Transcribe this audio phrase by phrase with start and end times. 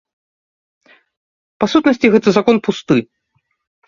[1.63, 2.97] Па сутнасці, гэты закон пусты.